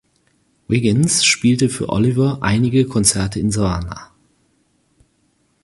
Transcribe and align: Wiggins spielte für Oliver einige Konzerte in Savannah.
Wiggins 0.67 1.23
spielte 1.25 1.69
für 1.69 1.89
Oliver 1.89 2.39
einige 2.41 2.87
Konzerte 2.87 3.39
in 3.39 3.51
Savannah. 3.51 4.09